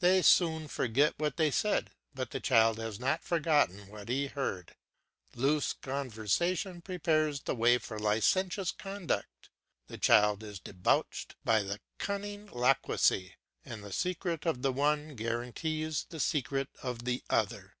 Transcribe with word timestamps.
They 0.00 0.22
soon 0.22 0.66
forget 0.66 1.12
what 1.18 1.36
they 1.36 1.50
said, 1.50 1.90
but 2.14 2.30
the 2.30 2.40
child 2.40 2.78
has 2.78 2.98
not 2.98 3.22
forgotten 3.22 3.86
what 3.88 4.08
he 4.08 4.28
heard. 4.28 4.76
Loose 5.34 5.74
conversation 5.74 6.80
prepares 6.80 7.42
the 7.42 7.54
way 7.54 7.76
for 7.76 7.98
licentious 7.98 8.70
conduct; 8.72 9.50
the 9.88 9.98
child 9.98 10.42
is 10.42 10.58
debauched 10.58 11.36
by 11.44 11.62
the 11.64 11.82
cunning 11.98 12.46
lacquey, 12.46 13.34
and 13.62 13.84
the 13.84 13.92
secret 13.92 14.46
of 14.46 14.62
the 14.62 14.72
one 14.72 15.14
guarantees 15.14 16.04
the 16.08 16.18
secret 16.18 16.70
of 16.82 17.04
the 17.04 17.22
other. 17.28 17.74